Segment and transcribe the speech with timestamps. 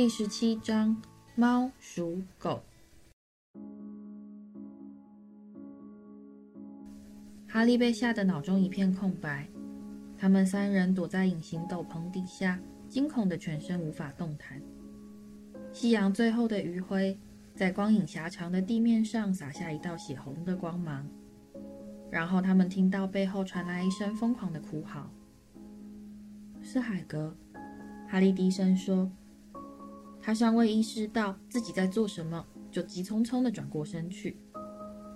[0.00, 0.96] 第十七章：
[1.34, 2.62] 猫、鼠、狗。
[7.48, 9.48] 哈利被吓得脑中一片空白。
[10.16, 14.62] 他们三人躲在隐形斗篷底下，惊恐的全身无法动弹。
[15.72, 17.18] 夕阳最后的余晖
[17.56, 21.04] 在光影狭长的地面上洒下一道血红的光芒。
[22.08, 25.10] 然后他们听到背后传来一声疯狂的哭嚎。
[26.62, 27.36] 是海格，
[28.08, 29.10] 哈利低声说。
[30.28, 34.36] 他尚未意识到自己在做什么，就急匆匆地转过身去。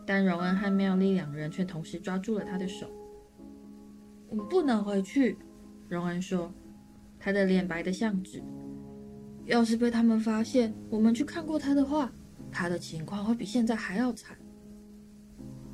[0.06, 2.90] 但荣恩和妙丽两人却同时抓住了他的手。
[4.30, 5.36] “我们不能回去。”
[5.86, 6.50] 荣恩说，
[7.18, 8.42] 他的脸白得像纸。
[9.44, 12.10] “要是被他们发现我们去看过他的话，
[12.50, 14.34] 他的情况会比现在还要惨。”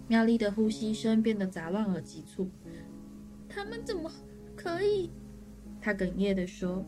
[0.09, 2.51] 妙丽的呼吸声变得杂乱而急促。
[3.49, 4.11] “他们怎么
[4.57, 5.13] 可以？”
[5.81, 6.85] 他哽咽地说。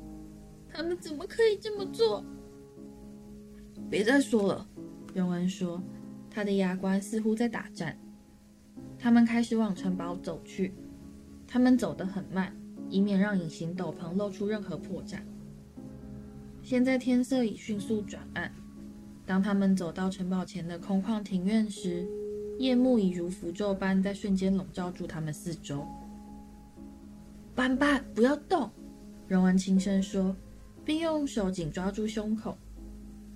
[0.72, 2.24] 他们怎么可以这么做？
[3.88, 4.66] 别再说了，
[5.14, 5.80] 荣恩说，
[6.28, 7.96] 他的牙关似乎在打颤。
[8.98, 10.74] 他们开始往城堡走去，
[11.46, 12.54] 他们走得很慢，
[12.88, 15.20] 以免让隐形斗篷露出任何破绽。
[16.62, 18.52] 现在天色已迅速转暗。
[19.24, 22.06] 当他们走到城堡前的空旷庭院时，
[22.58, 25.86] 夜幕已如符咒般在瞬间笼罩住他们四周。
[27.54, 28.70] 斑斑，不要动！
[29.26, 30.36] 荣恩轻声说。
[30.82, 32.56] 并用手紧抓住胸口，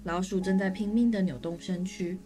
[0.05, 2.19] 老鼠正在拼命地扭动身躯。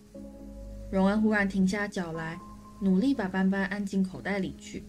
[0.90, 2.38] 荣恩忽然停下脚来，
[2.80, 4.84] 努力把斑斑按进口袋里去。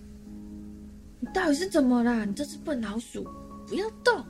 [1.20, 2.26] “你到底是怎么了？
[2.26, 3.28] 你这只笨老鼠，
[3.68, 4.24] 不要动！”“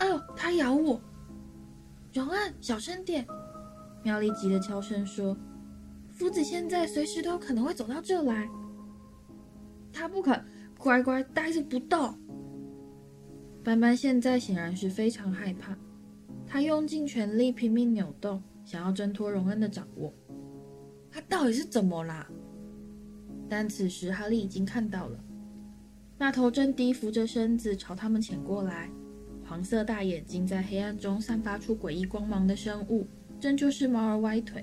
[0.00, 1.00] 哎呦，它咬我
[2.14, 3.26] ！”“荣恩，小声点！”
[4.02, 5.36] 妙丽急得悄声说
[6.10, 8.48] ，“夫子现在随时都有可能会走到这来。
[9.92, 10.44] ”“他不肯
[10.78, 12.16] 乖乖待着不动。”
[13.62, 15.76] 斑斑现在显然是非常害怕，
[16.52, 20.12] 他用尽全力拼命扭动，想要挣脱荣恩的掌握。
[21.10, 22.28] 他到底是怎么啦？
[23.48, 25.18] 但此时哈利已经看到了，
[26.18, 28.90] 那头正低伏着身子朝他们潜过来，
[29.46, 33.06] 黄色大眼睛在黑暗中散发出诡异光芒的生物，
[33.40, 34.62] 正就是猫儿歪腿。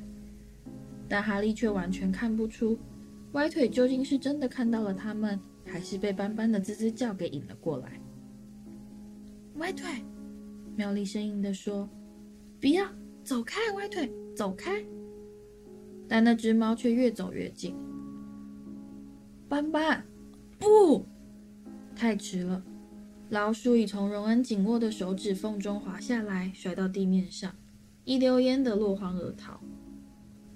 [1.08, 2.78] 但哈利却完全看不出，
[3.32, 8.00] 歪腿究竟是真的看到了他们，还是被斑斑的吱吱叫给引了过来。
[9.56, 9.90] 歪腿，
[10.80, 11.90] 妙丽生硬地说
[12.62, 12.88] ：“不要
[13.22, 14.82] 走开，歪腿，走开！”
[16.08, 17.76] 但那只猫却越走越近。
[19.50, 20.06] 斑斑，
[20.58, 21.06] 不！
[21.98, 22.64] 太迟了，
[23.28, 27.54] 老鼠已从荣恩紧握的手指缝中滑下来，甩到地面上，
[28.06, 29.60] 一溜烟的落荒而逃。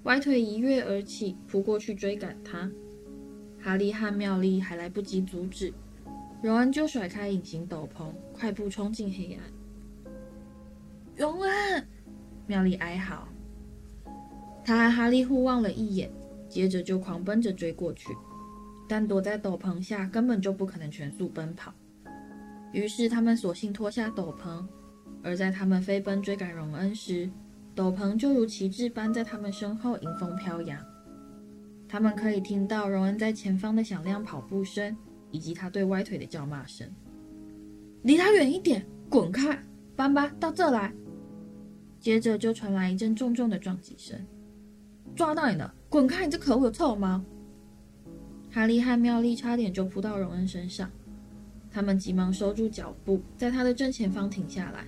[0.03, 2.72] 歪腿一跃而起，扑过去追赶它。
[3.59, 5.73] 哈利和妙丽还来不及阻止。
[6.41, 9.44] 荣恩就甩开隐形斗篷，快步冲进黑暗。
[11.16, 11.88] 荣恩，
[12.47, 13.28] 妙丽哀嚎。
[14.66, 16.12] 他和哈利互望了一眼，
[16.50, 18.09] 接着就狂奔着追过去。
[18.88, 21.73] 但躲在斗篷下根本就不可能全速奔跑，
[22.72, 24.66] 于是他们索性脱下斗篷。
[25.23, 27.29] 而在他们飞奔追赶荣恩时，
[27.73, 30.78] 斗篷就如旗帜般在他们身后迎风飘扬。
[31.88, 34.96] 他们可以听到荣恩在前方的响亮跑步声。
[35.34, 36.88] 以及他对歪腿的叫骂声，
[38.03, 39.59] 离他远一点，滚开！
[39.96, 40.94] 斑斑，到这来！
[42.03, 44.19] 接着就传来一阵重重的撞击声。
[45.16, 45.74] 抓到你了！
[45.88, 46.25] 滚开！
[46.25, 47.24] 你这可恶的臭猫！
[48.52, 50.91] 哈利和妙丽差点就扑到荣恩身上，
[51.72, 54.86] 他们急忙收住脚步，在他的正前方停下来。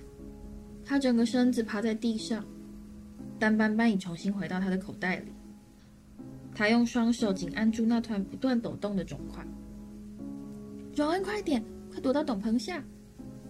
[0.84, 2.44] 他整个身子趴在地上，
[3.38, 5.32] 但斑斑已重新回到他的口袋里。
[6.54, 9.42] 他用双手紧按住那团不断抖动的肿块。
[10.94, 12.84] 荣恩，快点，快躲到斗篷下！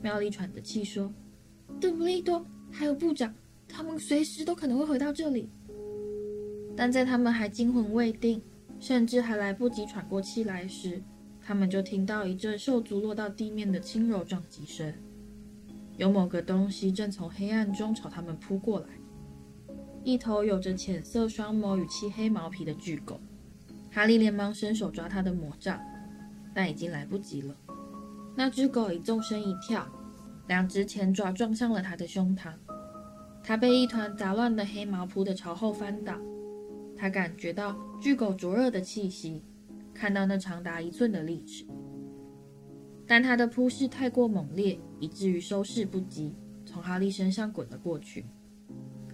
[0.03, 1.13] 妙丽喘着气说
[1.81, 3.35] ：“邓布利多还有部长，
[3.69, 5.51] 他们随时都可能会回到这里。”
[6.77, 8.43] 但在他们还惊魂未定，
[8.79, 11.03] 甚至还来不及喘过气来时，
[11.41, 14.93] 他们就听到一阵兽足落到地面的轻柔撞击声。
[15.97, 18.89] 有某个东西正从黑暗中朝他们扑过来，
[20.05, 23.21] 一头有着浅色双眸与漆黑毛皮的巨狗。
[23.91, 25.81] 哈利连忙伸手抓他的魔杖。
[26.55, 27.55] 但已经来不及了。
[28.35, 29.87] 那只狗已纵身一跳，
[30.49, 32.51] 两只前爪撞上了他的胸膛。
[33.47, 36.19] 他被一团杂乱的黑毛扑得朝后翻倒。
[36.97, 39.41] 他感觉到巨狗灼热的气息，
[39.95, 41.65] 看到那长达一寸的利齿。
[43.07, 46.35] 但他的扑势太过猛烈，以至于收势不及，
[46.65, 48.27] 从哈利身上滚了过去。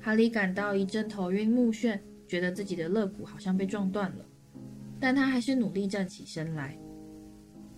[0.01, 4.25] 哈利感到一阵头晕目眩，觉得自己的肋骨好像被撞断了。
[4.99, 6.79] 但他还是努力站起身来。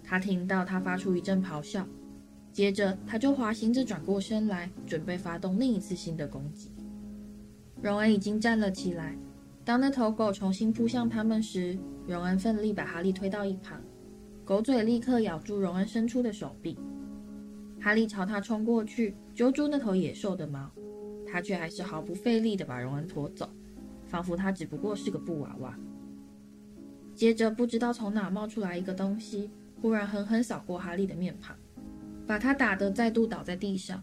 [0.05, 1.85] 他听到他发出一阵咆哮，
[2.55, 6.71] 接着他就滑行着转过身来，准备发动另一次新的攻击。
[7.83, 9.19] 荣恩已经站了起来。
[9.65, 13.83] 当那头狗重新扑向他们时，荣恩奋力把哈利推到一旁，
[14.45, 16.79] 狗嘴立刻咬住荣恩伸出的手臂。
[17.81, 20.71] 哈利朝他冲过去，揪住那头野兽的毛，
[21.27, 23.50] 他却还是毫不费力地把荣恩拖走，
[24.07, 25.77] 仿佛他只不过是个布娃娃。
[27.17, 29.50] 接着，不知道从哪冒出来一个东西，
[29.83, 31.57] 忽然狠狠扫过哈利的面庞，
[32.26, 34.03] 把他打得再度倒在地上。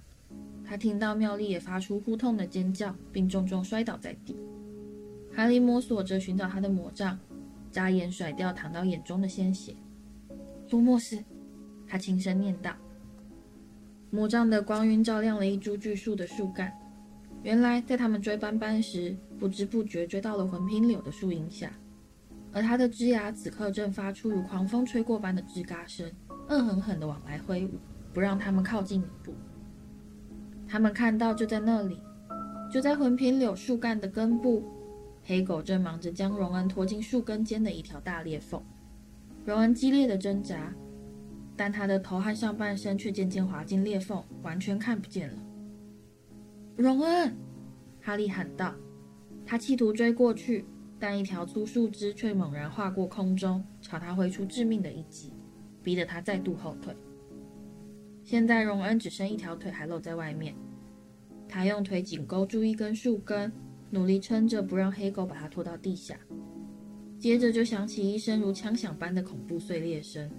[0.63, 4.35] 他听到妙丽也发出呼痛的尖叫，并重重摔倒在地。
[5.35, 7.19] 哈利摸索着寻找他的魔杖，
[7.71, 9.75] 眨眼甩掉淌到眼中的鲜血。
[10.69, 11.21] 罗莫斯，
[11.87, 12.73] 他轻声念道。
[14.09, 16.71] 魔杖的光晕照亮了一株巨树的树干。
[17.43, 21.71] 原来，在他们追斑斑时，不知不觉追到了魂瓶柳的树荫下，
[22.53, 26.09] 而它的枝芽此刻正发出如狂风吹过般的吱嘎声，
[26.49, 27.71] 恶狠狠地往来挥舞，
[28.13, 29.33] 不让他们靠近一步。
[30.67, 31.99] 他们看到，就在那里，
[32.71, 34.63] 就在魂瓶柳树干的根部。
[35.23, 38.61] 黑狗正忙着将荣恩拖进树根间的一条大裂缝，
[39.45, 40.73] 荣恩激烈的挣扎，
[41.55, 45.37] 但他的头和上半身却渐渐滑进裂缝，完全看不见了。
[46.75, 47.35] 荣恩，
[48.01, 48.73] 哈利喊道，
[49.45, 50.65] 他企图追过去，
[50.97, 55.33] 但一条粗树枝却猛然划过空中，朝他挥出致命的一击，
[55.83, 56.95] 逼得他再度后退。
[58.31, 60.55] 现在荣恩只剩一条腿还露在外面，
[61.49, 63.51] 他用腿紧勾住一根树根。
[63.89, 66.17] 努力撑着，不让黑狗把它拖到地下。
[67.19, 70.31] 接着就响起一声如枪响般的恐怖碎裂声，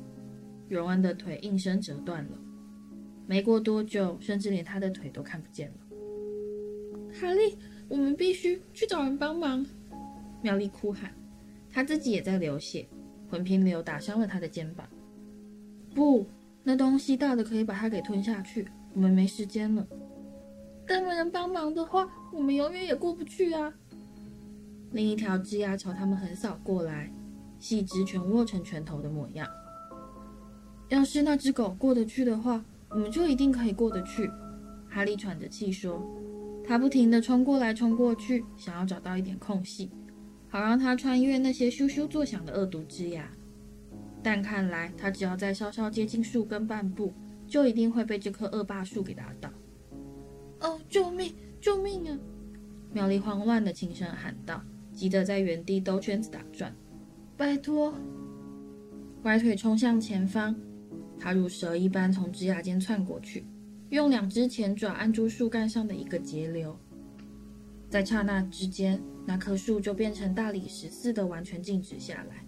[0.70, 2.38] 荣恩的腿应声折断了。
[3.26, 5.96] 没过多久，甚至连他的腿都看不见了。
[7.12, 7.58] 哈利，
[7.88, 9.66] 我们必须去找人帮忙！
[10.40, 11.14] 妙丽哭喊，
[11.70, 12.88] 她自己也在流血，
[13.28, 14.88] 魂瓶流打伤了她的肩膀。
[15.94, 16.26] 不，
[16.64, 19.86] 那东西大的可以把它给吞下去，我们没时间了。
[20.86, 23.72] 但没人帮忙的话，我们永远也过不去啊！
[24.90, 27.12] 另一条枝桠朝他们横扫过来，
[27.58, 29.48] 细枝全握成拳头的模样。
[30.88, 34.30] 要是那只狗过得去的话，我们就一定可以过得去。
[34.88, 36.04] 哈利喘着气说，
[36.64, 39.90] 他不停地冲过来冲过去，想要找到一点空隙，
[40.48, 43.24] 好让他穿越那些咻咻作响的恶毒枝桠。
[44.22, 47.12] 但看来他只要再稍稍接近树根半步，
[47.46, 49.50] 就一定会被这棵恶霸树给打倒。
[50.60, 51.34] 哦，救命！
[51.60, 52.18] 救命啊！
[52.92, 56.74] 妙丽慌乱地轻声喊道，急得在原地兜圈子打转。
[57.36, 57.94] 拜托！
[59.22, 60.54] 歪腿冲向前方，
[61.18, 63.46] 他如蛇一般从枝桠间窜过去，
[63.90, 66.76] 用两只前爪按住树干上的一个节流。
[67.88, 72.44] 在刹那之间，那棵树就变成大理石似的完全静止下来，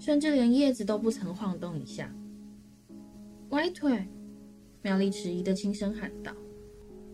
[0.00, 2.12] 甚至连叶子都不曾晃动一下。
[3.50, 4.08] 歪腿！
[4.82, 6.32] 妙丽迟疑地轻声喊道。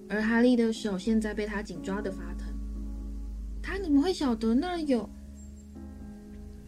[0.08, 2.46] 而哈利的手现在被他紧抓得发疼。
[3.60, 5.10] 他怎么会晓得那儿有？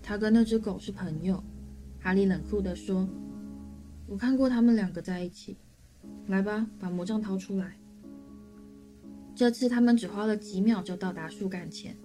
[0.03, 1.43] 他跟那只狗是朋友。
[2.01, 3.09] 哈利冷酷地说
[4.09, 5.57] ：“我看过他们两个在一起。
[6.27, 7.77] 来吧，把魔杖掏出来。”
[9.37, 11.97] 这次他们只花了几秒就到达树干前，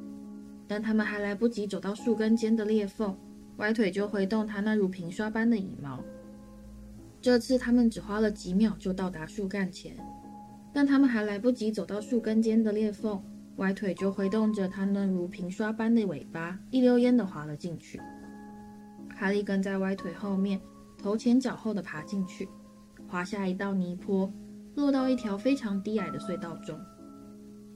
[0.68, 3.18] 但他们还来不及走到树根间的裂缝，
[3.58, 6.04] 歪腿就挥动他那如平刷般的羽毛。
[7.22, 9.96] 这次他们只花了几秒就到达树干前。
[10.76, 13.24] 但他们还来不及走到树根间的裂缝，
[13.58, 18.02] 歪腿就挥动着他那如平刷般的尾巴，一溜烟地滑了进去。
[19.16, 20.60] 哈利跟在歪腿后面，
[20.98, 22.50] 头前脚后地爬进去，
[23.08, 24.34] 滑下一道泥坡，
[24.74, 26.76] 落到一条非常低矮的隧道中。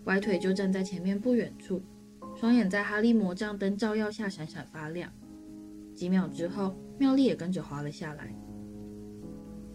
[0.05, 1.83] 歪腿就站在前面不远处，
[2.35, 5.11] 双眼在哈利魔杖灯照耀下闪闪发亮。
[5.97, 8.31] 几秒之后，妙丽也跟着滑了下来。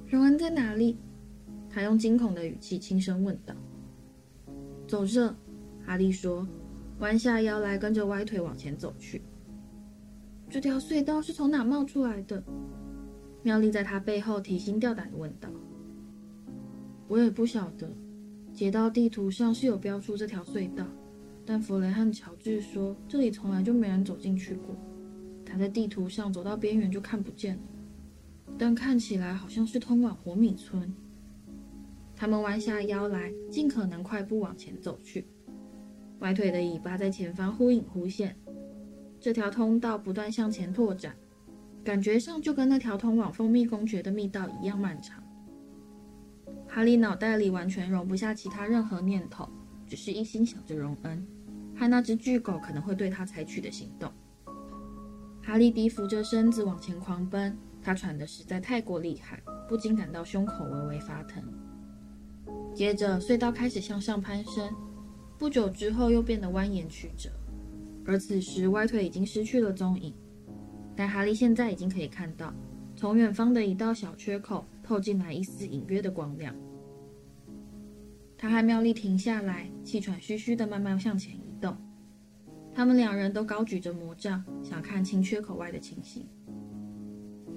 [0.06, 0.96] 荣恩在哪里？
[1.68, 3.52] 他用惊恐的语气轻声问道
[4.86, 5.34] ：“走着。”
[5.84, 6.46] 哈利说，
[7.00, 9.20] 弯下腰来，跟着歪腿往前走去。
[10.48, 12.40] 这条隧道是从哪冒出来的？
[13.42, 15.48] 妙丽在他背后提心吊胆地问道。
[17.08, 17.90] “我也不晓得，
[18.52, 20.86] 街道地图上是有标出这条隧道，
[21.44, 24.76] 但弗雷和乔治说这里从来就没人走进去过。
[25.52, 27.62] 他在地图上走到边缘就看不见了，
[28.56, 30.90] 但看起来好像是通往活米村。”
[32.16, 35.26] 他们弯下腰来，尽可能快步往前走去。
[36.21, 38.35] 歪腿的尾巴在前方忽隐忽现，
[39.21, 41.14] 这条通道不断向前拓展，
[41.85, 45.23] 感觉上就跟那条通往蜂蜜公爵的密道一样漫长。
[46.66, 49.47] 哈利脑袋里完全容不下其他任何念头，
[49.87, 51.26] 只是一心想着荣恩
[51.76, 54.11] 和那只巨狗可能会对他采取的行动。
[55.42, 61.42] 哈利低伏着身子往前狂奔，他喘得实在太过厉害，不禁感到胸口微微发疼。
[62.72, 64.72] 接着隧道开始向上攀升，
[65.37, 67.28] 不久之后又变得蜿蜒曲折。
[68.06, 70.14] 而此时歪腿已经失去了踪影，
[70.96, 72.54] 但哈利现在已经可以看到，
[72.96, 76.54] 从远方的一道小缺口透进来一丝隐约的光亮。
[78.38, 81.38] 他和妙丽停下来，气喘吁吁地慢慢向前。
[82.74, 86.26] 他们两人都高举着魔杖，想看清缺口外的情形。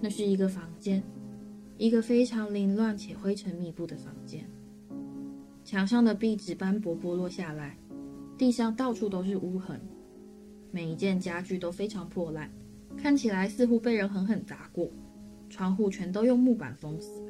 [0.01, 1.01] 那是一个房间，
[1.77, 4.45] 一个非常凌乱且灰尘密布的房间。
[5.63, 7.77] 墙上的壁纸斑驳剥落下来，
[8.37, 9.79] 地上到处都是污痕。
[10.69, 12.51] 每一件家具都非常破烂，
[12.97, 14.91] 看起来似乎被人狠狠砸过。
[15.49, 17.23] 窗户全都用木板封死。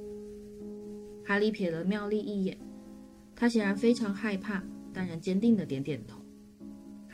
[1.23, 2.57] 哈利瞥了妙丽一眼，
[3.35, 6.19] 她显然非常害怕，但仍坚定地点点头。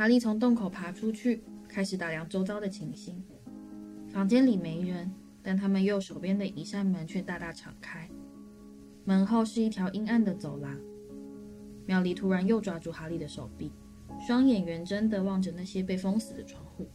[0.01, 3.24] 哈利从洞口爬出去，开始打量周遭的情形。
[4.10, 5.12] 房间里没人，
[5.43, 8.10] 但他们右手边的一扇门却大大敞开，
[9.05, 10.75] 门后是一条阴暗的走廊。
[11.86, 13.72] 妙丽突然又抓住哈利的手臂。
[14.20, 16.89] 双眼圆睁地望着那些被封死的窗户。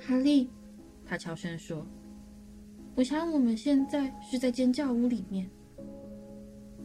[0.00, 0.50] 哈利，
[1.06, 1.86] 他悄声说
[2.96, 5.48] ：“我想我们现在是在尖叫屋里面。”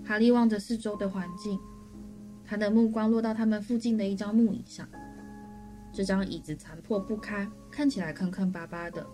[0.06, 1.60] 哈利望着四周的环境，
[2.46, 4.88] 他的目光落到他们附近的一张木椅上。
[5.92, 9.06] 这张椅子残破不堪，看起来坑坑巴巴的，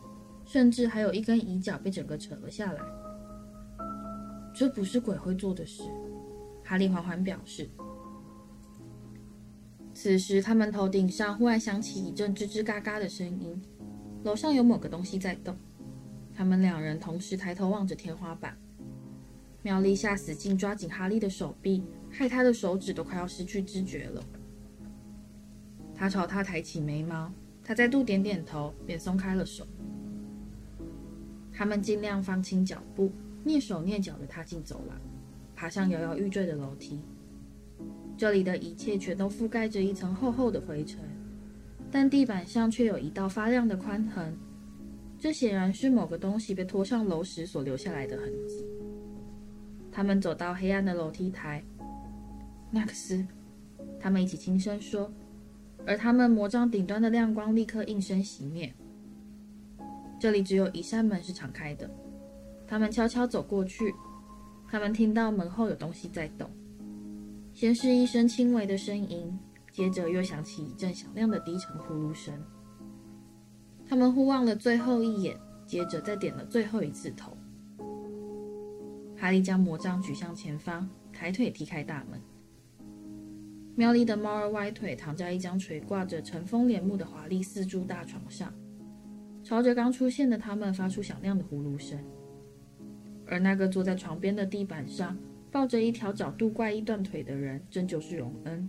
[0.46, 2.82] 甚至还有一根椅脚被整个扯了下来。
[4.54, 5.84] 这不是鬼会做的事，
[6.64, 7.70] 哈利缓缓表示。
[9.94, 13.62] 此时，他们头顶上忽然响起一阵吱吱嘎嘎的声音，
[14.24, 15.56] 楼上有某个东西在动。
[16.34, 18.58] 他们两人同时抬头望着天花板。
[19.64, 24.24] 妙丽下死劲抓紧哈利的手臂，害他的手指都快要失去知觉了。
[25.94, 27.32] 他朝他抬起眉毛，
[27.64, 29.68] 他再度点点头，便松开了手。
[31.54, 33.12] 他们尽量放轻脚步，
[33.46, 34.98] 蹑手蹑脚地踏进走廊，
[35.56, 37.00] 爬上摇摇欲坠的楼梯。
[38.18, 41.00] 这里的一切全都覆盖着一层厚厚的灰尘，
[41.92, 44.36] 但地板上却有一道发亮的宽痕，
[45.20, 48.66] 这显然是某个东西被拖上楼时所留下来的痕迹。
[49.92, 51.62] 他们走到黑暗的楼梯台，
[52.72, 53.26] 纳克斯，
[54.00, 55.12] 他们一起轻声说，
[55.86, 58.74] 而他们魔杖顶端的亮光立刻应声熄灭。
[60.20, 61.90] 这里只有一扇门是敞开的，
[62.68, 63.94] 他们悄悄走过去，
[64.70, 66.50] 他们听到门后有东西在动。
[67.54, 69.38] 先是一声轻微的呻吟，
[69.74, 72.34] 接着又响起一阵响亮的低沉呼噜声。
[73.86, 77.36] 他们互望了最后一眼，接着再点了最后一次头。
[79.22, 82.20] 哈利将魔杖举向前方，抬腿踢开大门。
[83.76, 88.52] 妙丽的猫儿歪腿躺在一张垂挂着尘封帘幕的华丽四柱大床上，
[89.44, 92.04] 朝着刚出现的他们发出响亮的呼噜声。
[93.28, 95.16] 而那个坐在床边的地板上，
[95.52, 98.68] 抱着一条角度怪异断腿的人，正就是荣恩。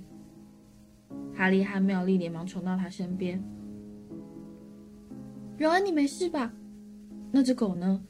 [1.34, 3.42] 哈利和妙丽连忙冲到他身边。
[5.56, 6.52] 荣恩，你没事吧？
[7.30, 8.04] 那只狗呢？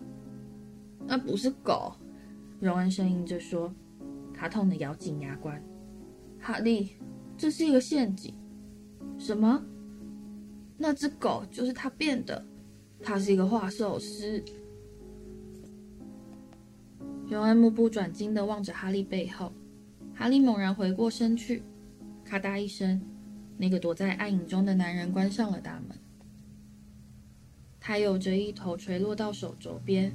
[1.06, 1.94] 那不是狗。
[2.62, 3.74] 荣恩呻吟着说，
[4.32, 5.60] 他痛得咬紧牙关。
[6.38, 6.92] 哈利，
[7.36, 8.32] 这是一个陷阱。
[9.18, 9.60] 什么？
[10.78, 12.46] 那只狗就是他变的。
[13.02, 14.40] 他是一个画寿司。
[17.28, 19.52] 荣恩目不转睛地望着哈利背后，
[20.14, 21.64] 哈利猛然回过身去，
[22.24, 23.02] 咔嗒一声，
[23.56, 25.98] 那个躲在暗影中的男人关上了大门。
[27.80, 30.14] 他有着一头垂落到手肘边，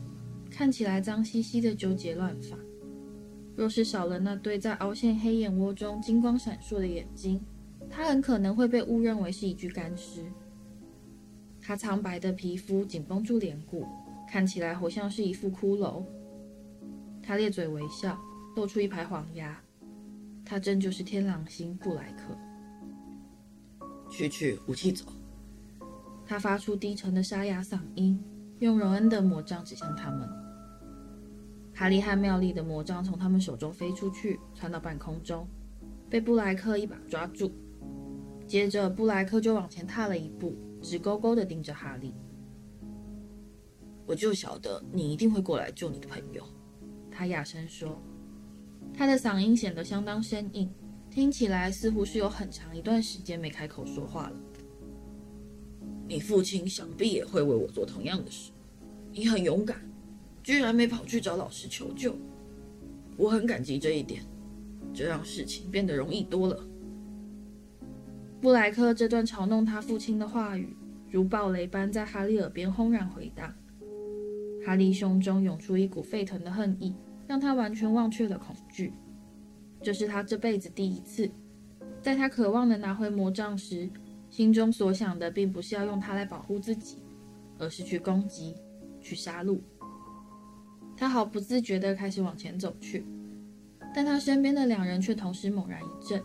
[0.50, 2.58] 看起来脏兮兮的纠结乱发。
[3.56, 7.42] 若是少了那对在凹陷黑眼窝中金光闪烁的眼睛，
[7.90, 10.24] 他很可能会被误认为是一具干尸。
[11.60, 13.86] 他苍白的皮肤紧绷住脸骨，
[14.30, 16.04] 看起来活像是一副骷髅。
[17.22, 18.18] 他咧嘴微笑，
[18.56, 19.60] 露出一排黄牙。
[20.46, 22.38] 他真就是天狼星布莱克。
[24.10, 25.06] 去去，武器走。
[26.26, 28.18] 他发出低沉的沙哑嗓音，
[28.60, 30.28] 用荣恩的魔杖指向他们。
[31.74, 35.48] 哈利和妙丽的魔杖从他们手中飞出去，窜到半空中，
[36.10, 37.52] 被布莱克一把抓住。
[38.48, 42.16] 接着，布莱克就往前踏了一步，直勾勾地盯着哈利。
[44.08, 46.44] 我就晓得你一定会过来救你的朋友。
[47.12, 48.02] 他哑声说，
[48.94, 50.74] 他的嗓音显得相当生硬，
[51.12, 54.36] 听起来似乎是有很长一段时间没开口说话了。
[56.08, 58.52] 你父亲想必也会为我做同样的事。
[59.12, 59.78] 你很勇敢，
[60.42, 62.16] 居然没跑去找老师求救。
[63.18, 64.24] 我很感激这一点，
[64.94, 66.64] 这让事情变得容易多了。
[68.40, 70.76] 布莱克这段嘲弄他父亲的话语，
[71.10, 73.54] 如暴雷般在哈利耳边轰然回荡。
[74.66, 76.96] 哈利胸中涌出一股沸腾的恨意。
[77.28, 78.94] 让他完全忘却了恐惧，
[79.82, 81.30] 这是他这辈子第一次。
[82.02, 83.90] 在他渴望的拿回魔杖时，
[84.30, 86.98] 心中所想的并不是要用它来保护自己，
[87.58, 88.56] 而是去攻击、
[89.02, 89.60] 去杀戮。
[90.96, 93.06] 他毫不自觉地开始往前走去，
[93.94, 96.22] 但他身边的两人却同时猛然一震，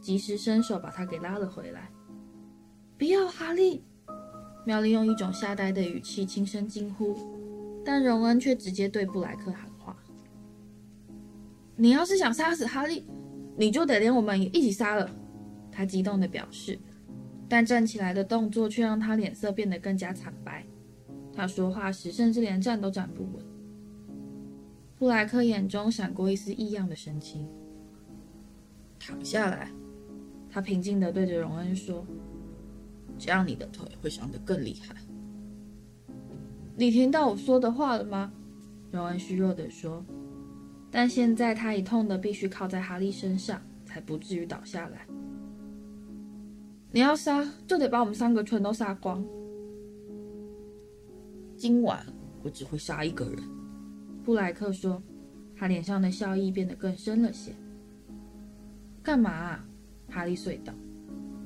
[0.00, 1.90] 及时伸手把他给拉了回来。
[2.98, 3.84] “不要，哈利！”
[4.66, 7.14] 妙丽用一种吓呆的语气轻声惊呼，
[7.84, 9.94] 但荣恩却直接对布莱克喊话
[11.76, 13.06] ：“你要是想杀死哈利，
[13.58, 15.10] 你就得连我们也一起杀了。”
[15.70, 16.78] 他激动地表示，
[17.48, 20.64] 但站起来的动作却让他脸色变得更加惨白。
[21.32, 23.44] 他说话时甚至连站都站不稳。
[24.96, 27.48] 布莱克眼中闪过一丝异样的神情。
[28.98, 29.70] 躺下来，
[30.48, 32.06] 他平静地对着荣恩说。
[33.18, 34.96] 这样你的腿会伤得更厉害。
[36.76, 38.32] 你听到我说的话了吗？
[38.90, 40.04] 荣恩虚弱地说。
[40.90, 45.06] 但现在他已痛得必须靠在哈利身上，才不至于倒下来。
[46.94, 49.20] 你要杀，就得把我们三个全都杀光。
[51.56, 52.06] 今晚
[52.40, 53.42] 我只会杀一个人。
[54.22, 55.02] 布莱克说，
[55.56, 57.50] 他脸上的笑意变得更深了些。
[59.02, 59.66] 干嘛啊？
[60.08, 60.72] 哈利隧道。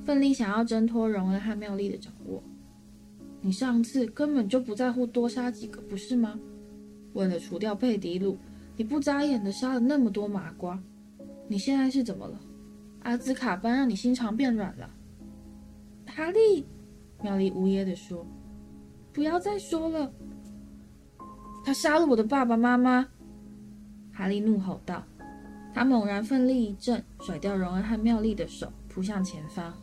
[0.05, 2.43] 奋力想要挣脱荣恩和妙丽的掌握。
[3.41, 6.39] 你上次根本就不在乎多杀几个，不是吗？
[7.13, 8.37] 为了除掉佩迪鲁，
[8.77, 10.79] 你不眨眼的杀了那么多麻瓜。
[11.47, 12.39] 你现在是怎么了？
[13.01, 14.87] 阿兹卡班让你心肠变软了？
[16.19, 16.65] 哈利，
[17.21, 18.27] 妙丽呜咽地说
[19.13, 20.11] ：“不要再说了。”
[21.63, 23.07] 他杀了我的爸爸妈妈。
[24.11, 25.01] 哈利怒吼道。
[25.73, 29.73] 他猛然奋力一震，甩掉荣恩和妙丽的手，扑向前方。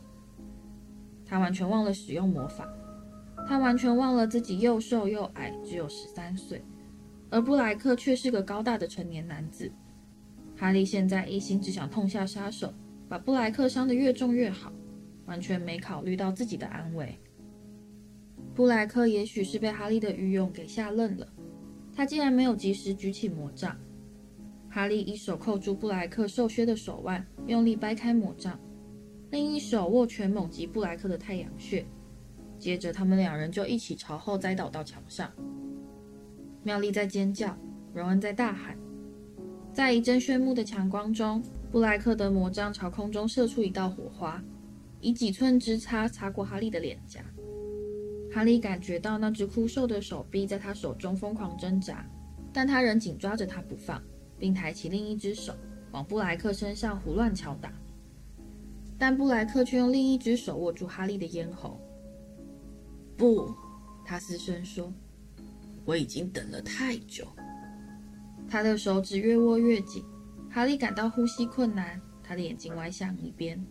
[1.25, 2.67] 他完全忘了使用魔法，
[3.47, 6.63] 他完全忘了自己又瘦又矮，只有十三岁，
[7.31, 9.71] 而布莱克却是个高大的成年男子。
[10.55, 12.71] 哈利现在一心只想痛下杀手，
[13.09, 14.71] 把布莱克伤得越重越好，
[15.27, 17.15] 完全没考虑到自己的安危。
[18.55, 21.27] 布莱克也许是被哈利的愚勇给吓愣了，
[21.95, 23.77] 他竟然没有及时举起魔杖。
[24.69, 28.59] 哈利一手扣住布莱克瘦削的手腕，用力掰开魔杖。
[29.29, 31.85] 另一手握拳猛击布莱克的太阳穴，
[32.57, 35.31] 接着他们两人就一起朝后栽倒到墙上。
[36.63, 37.55] 妙丽在尖叫，
[37.93, 38.77] 荣恩在大喊。
[39.73, 44.41] 在一阵炫目的强光中，布莱克的魔杖朝空中射出一道火花，
[44.99, 47.21] 以几寸之差擦过哈利的脸颊。
[48.31, 52.05] 哈利感觉到那只枯瘦的手臂在他手中疯狂挣扎，
[52.53, 54.01] 但他仍紧抓着他不放，
[54.37, 55.53] 并抬起另一只手
[55.91, 57.71] 往布莱克身上胡乱敲打。
[58.99, 61.79] 但布莱克却用另一只手握住哈利的咽喉。
[63.15, 63.53] 不，
[64.05, 64.93] 他嘶声说
[65.85, 67.27] ：“我已经等了太久。”
[68.49, 70.03] 他的手指越握越紧，
[70.49, 73.63] 哈利感到呼吸困难，他的眼睛歪向一边。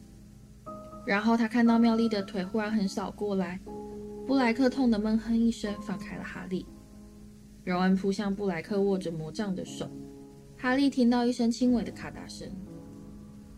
[1.06, 3.60] 然后他看到妙丽的腿忽然横扫过来，
[4.26, 6.66] 布莱克痛得闷哼一声，放开了哈利。
[7.64, 9.88] 荣恩扑向布莱克握着魔杖的手，
[10.56, 12.48] 哈利听到一声轻微的咔嗒声。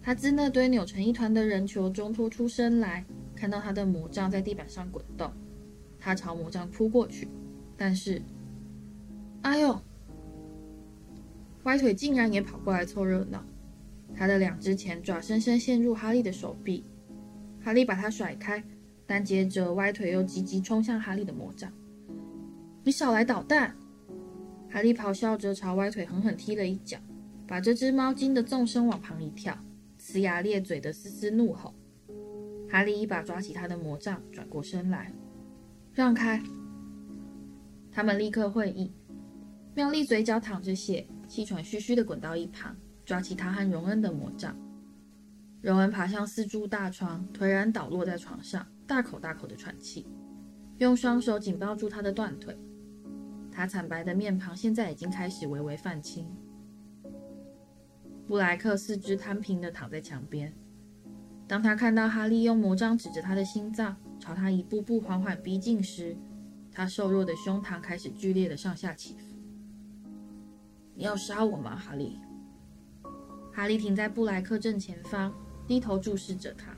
[0.03, 5.31] 他自那堆扭成一团的人球中脱出身来，看到他的魔杖在地板上滚动。
[5.99, 7.29] 他朝魔杖扑过去，
[7.77, 8.23] 但是，
[9.43, 9.81] 哎呦！
[11.65, 13.45] 歪腿竟然也跑过来凑热闹。
[14.15, 16.85] 他的两只前爪深深陷入哈利的手臂，
[17.69, 18.65] 哈利把他甩开，
[19.07, 21.71] 但接着歪腿又急急冲向哈利的魔杖。
[22.83, 23.77] 你少来捣蛋！
[24.71, 26.97] 哈利咆哮着朝歪腿狠狠踢了一脚，
[27.47, 29.55] 把这只猫惊得纵身往旁一跳。
[30.01, 31.75] 呲牙咧嘴的嘶嘶怒吼，
[32.71, 35.13] 哈利一把抓起他的魔杖，转过身来，
[35.93, 36.43] 让开。
[37.93, 38.91] 他们立刻会意。
[39.75, 44.57] 妙丽嘴角淌着血，气喘吁吁地滚到一旁，抓起他和荣恩的魔杖。
[45.69, 50.07] 荣恩爬向四柱大床，颓然倒落在床上，大口大口地喘气，
[50.79, 52.59] 用双手紧抱住他的断腿。
[53.53, 56.27] 他惨白的面庞现在已经开始微微泛青。
[58.27, 60.51] 布莱克四肢摊平地躺在墙边。
[61.47, 66.17] 当他看到哈利用魔杖指着他的心脏，朝他一步步缓缓逼近时，
[66.73, 69.37] 他瘦弱的胸膛开始剧烈地上下起伏。
[70.97, 72.19] “你要杀我吗，哈利？”
[73.53, 75.35] 哈利停在布莱克正前方，
[75.69, 76.75] 低头注视着他，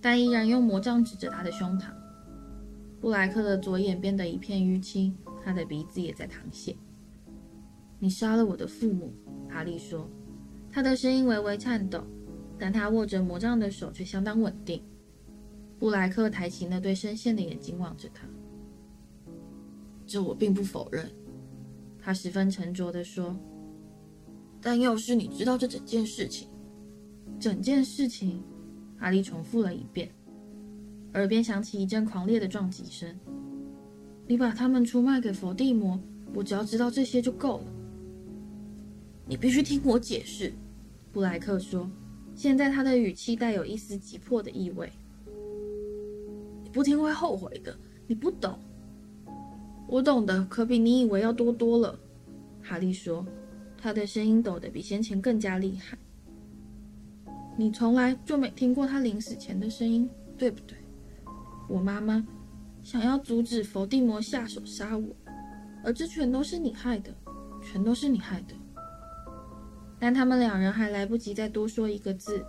[0.00, 1.90] 但依然用魔杖指着他的胸膛。
[3.00, 6.76] 布莱克的左眼变得一片淤青，他的鼻子也在淌血。
[7.98, 9.12] “你杀了我的父母。”
[9.50, 10.08] 哈利说。
[10.72, 12.00] 他的声音微微颤抖，
[12.56, 14.80] 但他握着魔杖的手却相当稳定。
[15.80, 18.28] 布莱克抬起那对深陷的眼睛望着他。
[20.06, 21.10] 这我并不否认，
[21.98, 23.36] 他十分沉着地说。
[24.60, 26.49] 但要是你知道这整件事情，
[27.38, 28.42] 整件事情，
[28.98, 30.10] 哈利重复了一遍，
[31.14, 33.14] 耳边响起一阵狂烈的撞击声。
[34.26, 35.98] 你把他们出卖给伏地魔，
[36.34, 37.64] 我只要知道这些就够了。
[39.26, 40.52] 你必须听我解释，
[41.12, 41.88] 布莱克说。
[42.34, 44.90] 现在他的语气带有一丝急迫的意味。
[46.62, 48.58] 你不听会后悔的，你不懂。
[49.88, 51.98] 我懂得可比你以为要多多了。
[52.62, 53.26] 哈利说，
[53.76, 55.98] 他的声音抖得比先前更加厉害。
[57.60, 60.78] 你从来就没听过他临死前的声音，对不对？
[61.68, 62.26] 我妈妈
[62.82, 65.14] 想要阻止佛地魔下手杀我，
[65.84, 67.14] 而这全都是你害的，
[67.62, 68.54] 全都是你害的。
[69.98, 72.42] 但他们两人还来不及再多说一个字，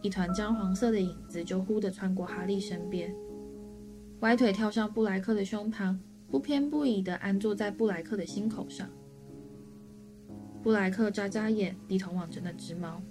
[0.00, 3.12] 一团姜黄色的影子就忽地穿过哈利身边，
[4.20, 5.98] 歪腿跳上布莱克的胸膛，
[6.30, 8.88] 不偏不倚地安坐在布莱克的心口上。
[10.62, 13.02] 布莱克眨眨眼，低头望着那只猫。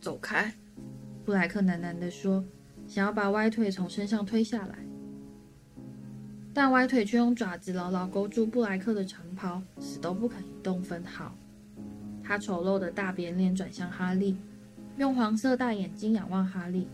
[0.00, 0.54] 走开，
[1.24, 2.42] 布莱克喃喃地说，
[2.88, 4.78] 想要把歪腿从身上推下来，
[6.54, 11.34] 但歪腿却用爪子牢牢勾住布莱克的长袍，死都不肯移动分毫。
[12.24, 14.36] 他丑陋的大扁脸转向哈利，
[14.96, 16.88] 用黄色大眼睛仰望哈利。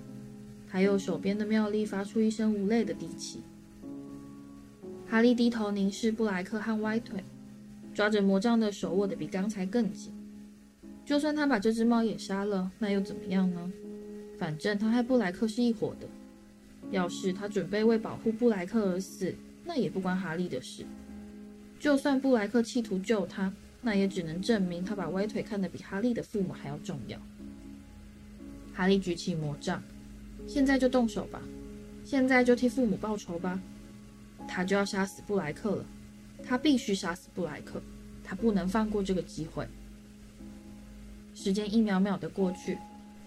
[0.69, 3.41] 他右手边的妙丽发出一声无泪的低泣。
[5.09, 7.23] 哈利低头凝视布莱克和歪腿，
[7.95, 10.13] 抓着魔杖的手握得比刚才更紧。
[11.07, 13.73] 就算他把这只猫也杀了，那又怎么样呢？
[14.39, 16.07] 反正他和布莱克是一伙的。
[16.91, 20.85] 要是他准备为保护布莱克而死，那也不关哈利的事。
[21.81, 23.51] 就算布莱克企图救他。
[23.83, 27.17] 那也只能证明他把歪腿看得比哈利的父母还要重要。
[28.75, 29.81] 哈利举起魔杖，
[30.49, 31.41] 现在就动手吧，
[32.05, 33.61] 现在就替父母报仇吧。
[34.49, 35.85] 他就要杀死布莱克了，
[36.43, 37.81] 他必须杀死布莱克，
[38.25, 39.65] 他不能放过这个机会。
[41.37, 42.79] 时间一秒秒的过去，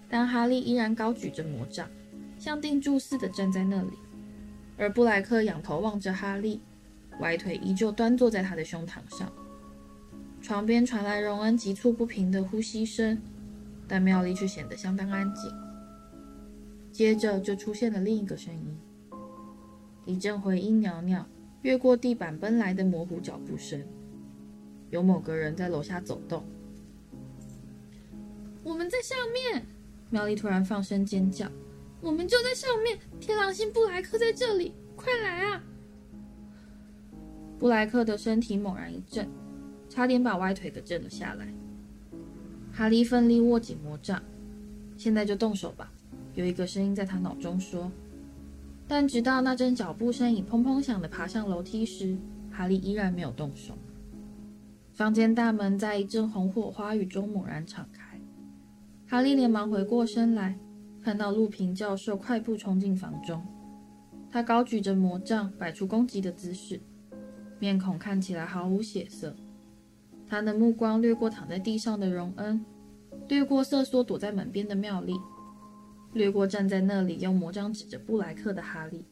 [0.10, 1.88] 但哈利依然高举着魔杖，
[2.39, 3.91] 像定住似的站在那里，
[4.78, 6.60] 而布莱克仰头望着哈利，
[7.19, 9.32] 歪腿依旧端坐在他的胸膛上。
[10.41, 13.22] 床边传来荣恩急促不平的呼吸声，
[13.88, 15.52] 但妙丽却显得相当安静。
[16.91, 18.78] 接着就出现了另一个声音，
[20.06, 21.24] 一阵回音袅袅，
[21.62, 23.80] 越过地板奔来的模糊脚步声。
[24.89, 26.43] 有某个人在楼下走动。
[28.63, 29.65] 我们在上面！
[30.10, 31.48] 妙丽突然放声尖叫
[32.02, 32.98] ：“我们就在上面！
[33.19, 35.63] 天狼星布莱克在这里，快来啊！”
[37.60, 39.30] 布莱克的身体猛然一震。
[39.89, 41.52] 差点把歪腿给震了下来。
[42.72, 44.22] 哈利奋力握紧魔杖，
[44.95, 45.91] 现在就动手吧。
[46.36, 47.91] 有一个声音在他脑中说。
[48.88, 52.15] 但直到那阵脚步声已砰砰响地爬上楼梯时，
[52.52, 53.76] 哈利依然没有动手。
[54.93, 58.09] 房间大门在一阵红火花雨中猛然敞开，
[59.10, 60.56] 哈利连忙回过身来，
[61.02, 63.43] 看到路平教授快步冲进房中。
[64.30, 66.80] 他高举着魔杖，摆出攻击的姿势，
[67.58, 69.36] 面孔看起来毫无血色。
[70.28, 72.63] 他的目光掠过躺在地上的荣恩，
[73.28, 75.15] 掠过瑟缩躲在门边的妙丽，
[76.13, 79.04] 掠过站在那里用魔杖指着布莱克的哈利，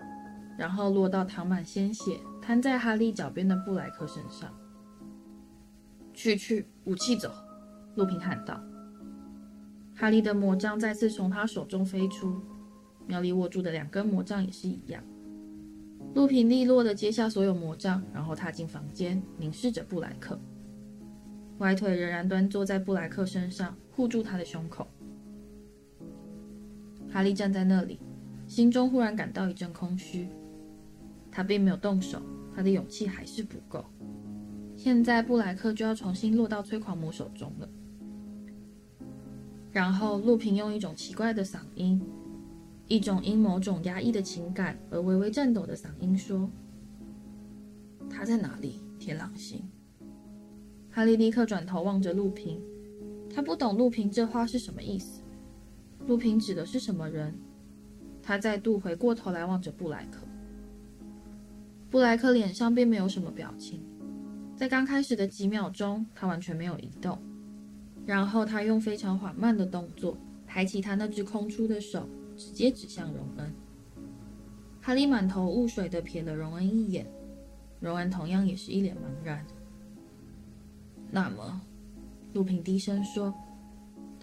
[0.59, 4.53] 然后落到淌满鲜血、瘫在哈利脚边的布莱克身上。
[6.13, 7.31] 去去，武器走！
[7.95, 8.61] 陆平喊道。
[9.99, 12.39] 哈利的魔杖再次从他手中飞出，
[13.07, 15.03] 妙丽握住的两根魔杖也是一样。
[16.13, 20.39] 路平利落地接下所有魔杖，然后踏进房间，凝视着布莱克。
[21.57, 24.87] 歪腿仍然端坐在布莱克身上，护住他的胸口。
[27.09, 27.99] 哈利站在那里，
[28.45, 30.29] 心中忽然感到一阵空虚。
[31.31, 32.21] 他并没有动手，
[32.55, 33.83] 他的勇气还是不够。
[34.75, 37.67] 现在布莱克就要重新落到催狂魔手中了。
[39.71, 42.01] 然后，路平用一种奇怪的嗓音，
[42.87, 46.49] 一种因某种压抑的情感而微微颤抖的嗓音说
[48.09, 48.81] ：“他在哪里？
[48.97, 49.61] 天狼星。”
[50.89, 52.59] 哈利立刻转头望着路平，
[53.33, 55.21] 他不懂路平这话是什么意思。
[56.07, 57.35] 路平指的是什么人？
[58.23, 60.25] 他再度回过头来望着布莱克。
[61.91, 63.81] 布莱克脸上并没有什么表情，
[64.55, 67.17] 在刚开始的几秒钟，他完全没有移动。
[68.07, 70.17] 然后他用非常缓慢的动作
[70.47, 73.53] 抬起他那只空出的手，直接指向荣恩。
[74.79, 77.05] 哈利满头雾水地瞥了荣恩一眼，
[77.81, 79.45] 荣恩同样也是一脸茫然。
[81.11, 81.61] 那么，
[82.33, 83.33] 路平低声说：“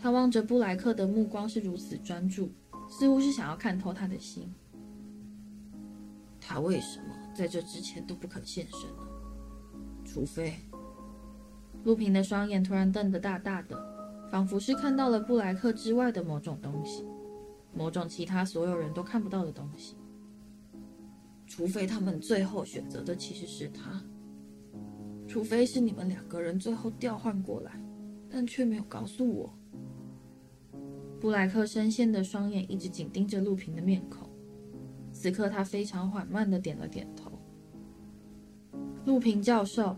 [0.00, 2.50] 他望着布莱克的目光是如此专注，
[2.88, 4.50] 似乎是想要看透他的心。
[6.40, 9.06] 他为什么在这之前都不肯现身呢？
[10.06, 10.54] 除非……”
[11.84, 13.78] 陆平的双眼突然瞪得大大的，
[14.30, 17.04] 仿佛是看到了布莱克之外的某种东西，
[17.74, 19.94] 某种其他所有人都看不到的东西。
[21.46, 24.02] 除非他们最后选择的其实是他，
[25.28, 27.78] 除非是你们两个人最后调换过来，
[28.30, 29.54] 但却没有告诉我。
[31.20, 34.28] 布莱克深陷的双眼一直紧盯着陆平的面孔，
[35.12, 37.30] 此刻他非常缓慢的点了点头。
[39.04, 39.96] 陆平教授，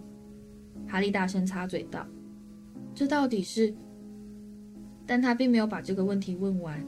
[0.89, 2.07] 哈利大声插嘴道
[2.95, 3.75] ：“这到底是？”
[5.07, 6.85] 但他并没有把这个问题问完，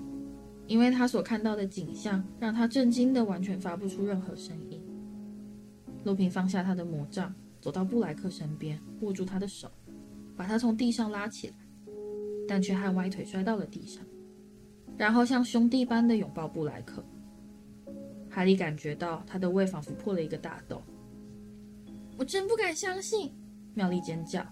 [0.67, 4.83] 因为他所看到的景象让他震惊的完全发不出任何声音。
[6.05, 9.71] 路平放下他的魔杖，走到布莱克身边，握住他的手，
[10.37, 11.55] 把他从地上拉起来，
[12.49, 14.05] 但却和歪腿摔到了地上。
[14.97, 17.05] 然后像兄弟般的拥抱布莱克，
[18.29, 20.83] 哈利感觉到他的胃仿佛破了一个大洞。
[22.17, 23.31] 我真不敢相信！
[23.79, 24.45] 妙丽尖叫。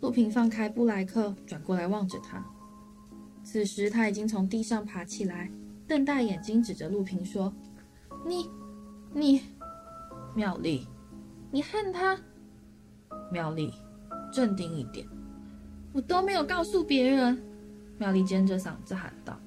[0.00, 2.44] 陆平放开布莱克，转过来望着他。
[3.44, 5.48] 此时他已经从地上爬起来，
[5.86, 7.54] 瞪大眼睛指着陆平说
[8.26, 8.50] ：“你，
[9.14, 9.42] 你，
[10.34, 10.88] 妙丽，
[11.52, 12.18] 你恨他？”
[13.30, 13.72] 妙丽，
[14.32, 15.06] 镇定一点。
[15.92, 17.40] 我都没有告诉别人。
[17.98, 19.38] 妙丽尖着嗓子喊道：“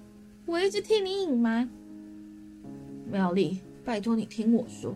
[0.47, 1.69] 我一直替你隐瞒。”
[3.11, 4.95] 妙丽，拜托你听我说。”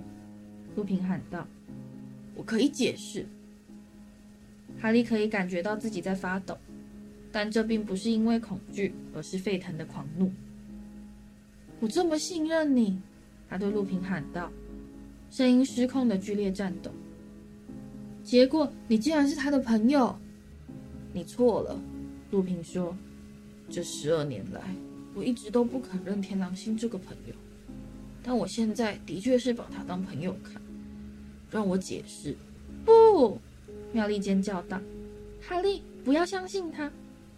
[0.78, 1.46] 陆平喊道
[2.38, 3.28] ：“我可以解释。”
[4.82, 6.58] 哈利可以感觉到自己在发抖，
[7.32, 10.32] 但这并不是因为恐惧，而是沸腾的狂怒。
[11.80, 13.00] “我这么信任你！”
[13.50, 14.52] 他对陆平喊道，
[15.30, 16.92] 声音失控的剧烈颤抖。
[18.24, 20.16] “结果你竟然是他的朋友
[21.14, 21.80] ！”“你错了。”
[22.32, 22.96] 陆平说。
[23.72, 24.62] 这十二年来，
[25.14, 27.36] 我一直都不肯认天狼星这个朋友，
[28.24, 30.60] 但我现在的确是把他当朋友看。
[31.52, 32.36] 让我解释。
[32.84, 33.40] 不！
[33.92, 34.80] 妙丽尖叫道
[35.42, 36.92] ：“哈利，不要相信他，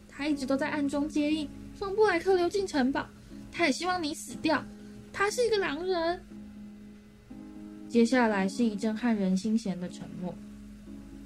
[0.08, 3.08] 他一直都在暗中接应，放布莱克溜进城堡，
[3.52, 4.64] 他也希望你死掉。
[5.14, 6.22] 他是一个狼人。”
[7.88, 10.34] 接下来是一阵撼人心弦的沉默，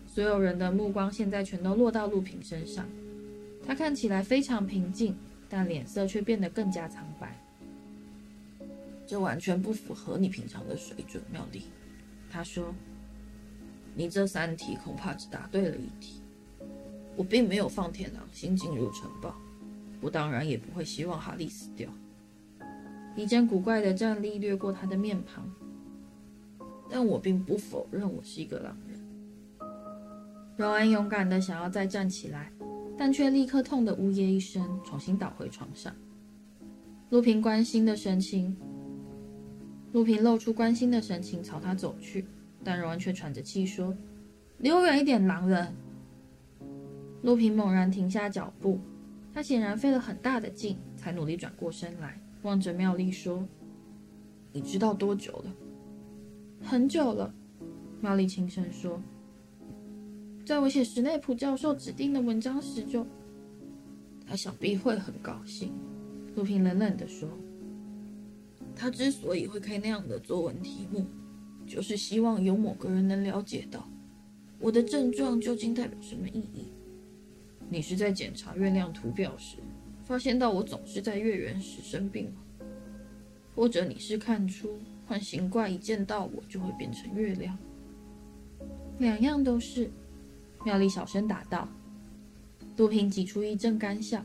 [0.07, 2.85] 所有人的目光现在全都落到陆平身上。
[3.67, 5.15] 他看起来非常平静，
[5.47, 7.39] 但脸色却变得更加苍白。
[9.05, 11.63] 这完全不符合你平常的水准，妙丽。
[12.31, 12.73] 他说
[13.95, 16.21] ：“你这三题恐怕只答对了一题。
[17.15, 19.33] 我并没有放天狼星进入城堡，
[20.01, 21.89] 我当然也不会希望哈利死掉。”
[23.15, 25.49] 一阵古怪的战栗掠过他的面庞，
[26.89, 28.99] 但我并不否认我是一个狼人。
[30.57, 32.51] 荣恩勇敢地想要再站起来。
[32.97, 35.93] 但却立刻痛得呜咽一声，重新倒回床上。
[37.09, 38.55] 陆平关心的神情，
[39.91, 42.25] 陆平露出关心的神情，朝他走去，
[42.65, 43.95] 但荣恩却喘着气说
[44.57, 45.73] ：“离我远一点，狼人！”
[47.21, 48.79] 陆平猛然停下脚步，
[49.31, 53.47] 他显然费了很大的劲，才努力转过身来，望着妙丽说
[54.51, 55.53] ：“你知道多久了
[56.65, 57.31] ？”“很久了。”
[58.01, 58.99] 妙丽轻声说。
[60.45, 63.05] 在我写史内普教授指定的文章时就，
[64.27, 65.71] 他想必会很高兴。
[66.35, 67.29] 陆平冷冷地说
[68.75, 71.05] ：“他之所以会开那样的作文题目，
[71.67, 73.87] 就是希望有某个人能了解到
[74.59, 76.71] 我的症状究竟代表什么意义。
[77.69, 79.57] 你是在检查月亮图表时，
[80.03, 82.41] 发现到我总是在月圆时生病吗？
[83.55, 87.57] 或者你是看出幻形怪一见到我就会变成月亮？
[88.99, 89.89] 两样都是。”
[90.63, 91.67] 妙丽小声答道
[92.75, 94.23] ：“杜平挤出一阵干笑。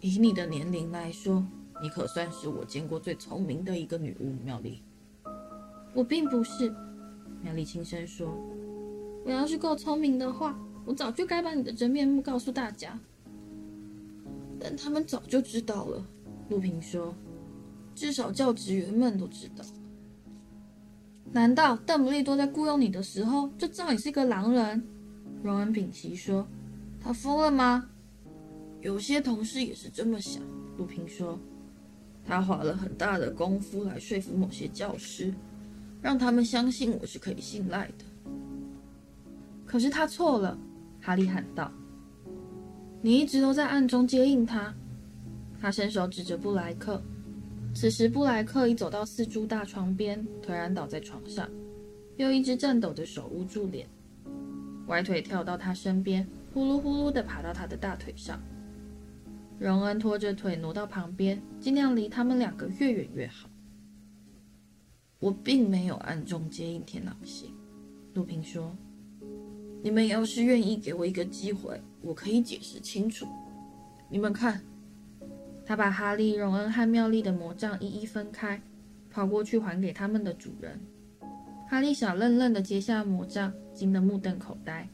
[0.00, 1.44] 以你的年龄来说，
[1.82, 4.82] 你可算是我见过最聪明的一个女巫。”妙丽，
[5.94, 6.72] 我并不是。
[7.42, 8.28] 妙丽轻声说
[9.24, 12.98] ：“我要是够聪明的话，我早就该把你的真面目告诉大家。
[14.58, 16.04] 但他们早就知道了。”
[16.50, 17.14] 陆平说
[17.94, 19.64] ：“至少教职员们都知道。”
[21.32, 24.82] 难道邓布利多在雇佣你的时候就知道你是一个狼人？
[25.42, 26.46] 荣恩屏息说
[27.00, 27.88] ：“他疯了吗？”
[28.82, 30.42] 有些同事也是这么想。
[30.76, 31.38] 陆平说
[32.24, 35.32] ：“他花了很大的功夫来说服某些教师，
[36.00, 38.04] 让他们相信我是可以信赖的。”
[39.66, 40.58] 可是他错了，
[41.00, 41.70] 哈利喊道
[43.02, 44.74] ：“你一直都在暗中接应他。”
[45.60, 47.00] 他伸手指着布莱克。
[47.74, 51.48] 此时，布莱克已走到四柱大床边，颓然倒在床上，
[52.16, 53.86] 用一只颤抖的手捂住脸，
[54.86, 58.40] 歪腿跳到他身边，呼噜呼噜地爬到他的大腿上。
[59.58, 63.49] 荣恩拖着腿挪到旁边，尽量离他们两个越远越好。
[65.20, 67.54] 我并没有暗中接应天狼星，
[68.14, 68.74] 路平说。
[69.82, 73.26] 你们要是愿意给我一个机会，我可以解释清楚。
[74.08, 74.62] 你们看，
[75.64, 78.60] 他把哈利、荣恩和妙丽的魔杖一一分开，
[79.10, 80.80] 跑过去还给他们的主人。
[81.68, 84.88] 哈利傻愣愣地接下魔杖，惊得目瞪口呆。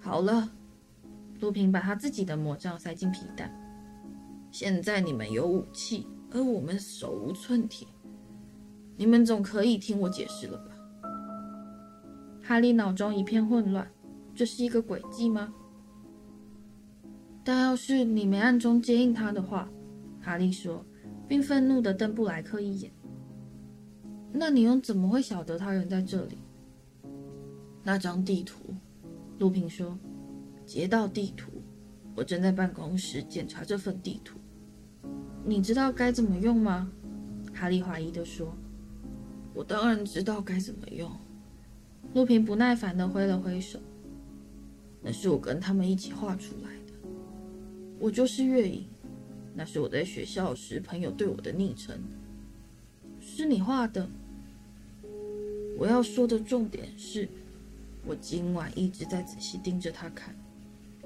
[0.00, 0.48] 好了，
[1.40, 3.52] 鲁平把他自己的魔杖塞进皮带。
[4.52, 7.86] 现在你们有武器，而我们手无寸铁，
[8.96, 10.64] 你们总可以听我解释了吧？
[12.42, 13.90] 哈利脑中一片混乱，
[14.34, 15.52] 这是一个诡计吗？
[17.44, 19.68] 但要是你没暗中接应他的话，
[20.20, 20.84] 哈利说，
[21.26, 22.92] 并愤怒地瞪布莱克一眼。
[24.32, 26.38] 那你又怎么会晓得他人在这里？
[27.82, 28.74] 那张地图，
[29.38, 29.98] 鲁平说，
[30.64, 31.50] 劫盗地图。
[32.14, 34.38] 我正在办公室检查这份地图。
[35.44, 36.90] 你知道该怎么用吗？
[37.54, 38.54] 哈利怀疑地说。
[39.54, 41.10] 我当然知道该怎么用。
[42.14, 43.78] 陆平不耐烦地挥了挥手，
[45.02, 46.92] 那是我跟他们一起画出来的。
[47.98, 48.84] 我就是月影，
[49.54, 51.98] 那是我在学校时朋友对我的昵称。
[53.20, 54.08] 是你画的？
[55.78, 57.28] 我要说的重点是，
[58.04, 60.34] 我今晚一直在仔细盯着他看，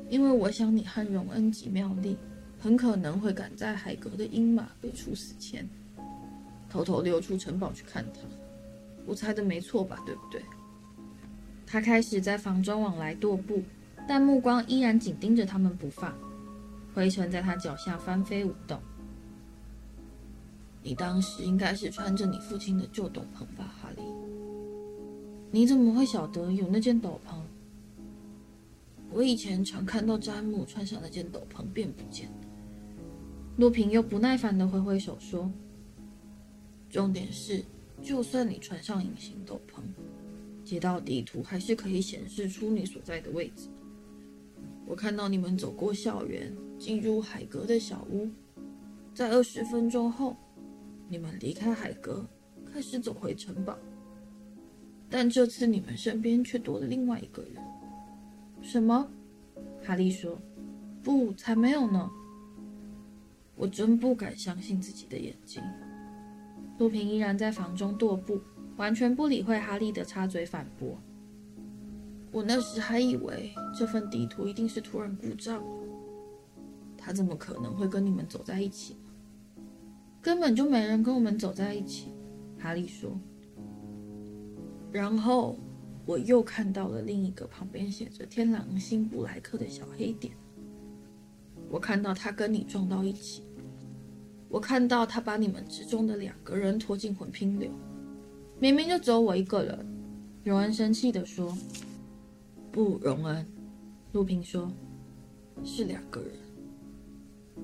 [0.08, 2.16] 因为我想你和荣恩及妙丽
[2.58, 5.68] 很可能会赶在海格的鹰马被处死前，
[6.68, 8.20] 偷偷溜出城堡去看他。
[9.06, 10.02] 我猜的没错吧？
[10.04, 10.42] 对不对？
[11.64, 13.62] 他开始在房中往来踱步，
[14.06, 16.14] 但目光依然紧盯着他们不放。
[16.94, 18.80] 灰尘在他脚下翻飞舞动。
[20.82, 24.02] 你当时应该是穿着你父亲的旧斗篷吧，哈利？
[25.50, 27.34] 你怎么会晓得有那件斗篷？
[29.10, 32.26] 我以前常看到詹姆穿上那件斗篷便不见。
[32.28, 32.34] 了。
[33.56, 35.50] 洛平又不耐烦地挥挥手说
[36.90, 37.64] ：“重点是，
[38.02, 39.80] 就算你穿上隐形斗篷。”
[40.64, 43.68] 街道地图还是可以显示出你所在的位置。
[44.84, 48.28] 我看到你们走过校园，进入海格的小屋，
[49.14, 50.36] 在二十分钟后，
[51.08, 52.26] 你们离开海格，
[52.72, 53.78] 开始走回城堡。
[55.08, 57.62] 但这次你们身边却多了另外一个人。
[58.60, 59.08] 什么？
[59.84, 60.36] 哈利说
[61.00, 62.10] ：“不，才没有呢。”
[63.54, 65.62] 我真不敢相信自己的眼睛。
[66.78, 68.40] 鲁平依然在房中踱步。
[68.76, 70.98] 完全不理会哈利的插嘴反驳。
[72.30, 75.64] 我那时还以为这份地图一定是突然故障，
[76.94, 79.62] 他怎么可能会跟你们走在一起呢？
[80.20, 82.12] 根本就没人跟我们走在一起。
[82.58, 83.18] 哈利说。
[84.92, 85.58] 然后
[86.04, 90.34] 我又看到了另一个旁边写着“天狼星布莱克”的小黑点。
[91.70, 93.42] 我看到他跟你撞到一起。
[94.48, 97.70] 我看到他把你们之中的两个人拖进混拼流。
[98.58, 99.86] 明明就只有我一个人，
[100.44, 101.56] 荣恩生气地说。
[102.72, 103.46] 不，荣恩，
[104.12, 104.70] 陆平说，
[105.64, 106.30] 是两个人。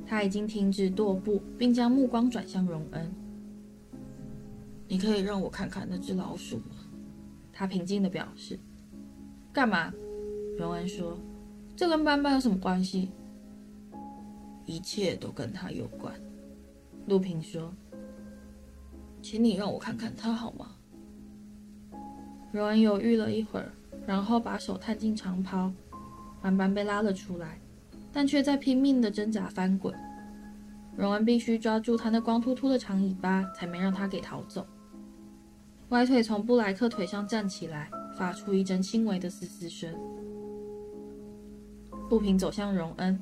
[0.06, 3.12] 他已经停止踱步，并将目光转向荣恩。
[4.88, 6.76] 你可以让我看看那只老鼠吗？
[7.52, 8.58] 他平静地表示。
[9.52, 9.92] 干嘛？
[10.58, 11.18] 荣恩说。
[11.74, 13.10] 这跟斑斑有什么关系？
[14.66, 16.14] 一切都跟他有关。
[17.06, 17.72] 陆平说。
[19.20, 20.72] 请你让我看看他好吗？
[22.50, 23.72] 荣恩犹豫了一会儿，
[24.04, 25.72] 然后把手探进长袍，
[26.40, 27.60] 斑斑被拉了出来，
[28.12, 29.94] 但却在拼命地挣扎翻滚。
[30.96, 34.66] 荣恩必须抓住他那光秃秃的长尾巴，才没让他给逃走。
[35.90, 39.94] 歪腿从布莱克腿上站起来，发出一阵轻微的嘶嘶声。
[42.10, 43.18] 陆平走向荣恩，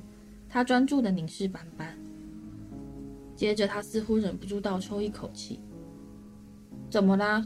[0.49, 1.97] 他专注地凝视斑斑，
[3.41, 5.59] 接着他似乎忍不住倒抽一口气。
[6.91, 7.43] 怎么啦？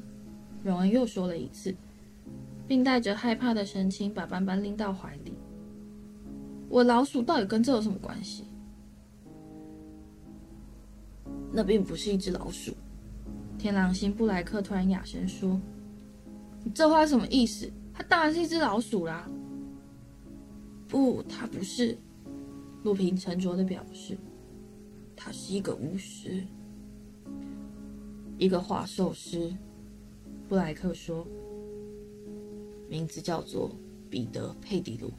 [0.62, 1.74] 荣恩又说了一次，
[2.68, 5.34] 并带着害怕的神情把斑斑拎到怀里。
[6.68, 8.44] 我老鼠到底跟这有什么关系？
[11.54, 12.74] 那并不是一只老鼠。
[13.58, 15.58] 天狼星布莱克突然哑声说
[16.62, 17.72] ：“你这话什么意思？
[17.94, 19.30] 它当然是一只老鼠啦！”
[20.90, 21.98] 不，它不是。
[22.84, 24.18] 鲁平沉着地表示
[25.16, 26.46] ：“他是一个巫师。”
[28.38, 29.56] 一个画兽师，
[30.50, 31.26] 布莱克说，
[32.90, 33.72] 名字叫做
[34.10, 35.10] 彼得·佩迪鲁。